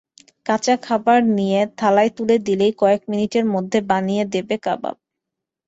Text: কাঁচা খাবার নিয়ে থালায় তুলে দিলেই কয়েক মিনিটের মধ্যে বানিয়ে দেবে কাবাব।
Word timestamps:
কাঁচা 0.45 0.75
খাবার 0.83 1.19
নিয়ে 1.37 1.59
থালায় 1.77 2.11
তুলে 2.17 2.35
দিলেই 2.47 2.73
কয়েক 2.77 3.01
মিনিটের 3.09 3.45
মধ্যে 3.53 3.79
বানিয়ে 3.89 4.23
দেবে 4.33 4.55
কাবাব। 4.63 4.95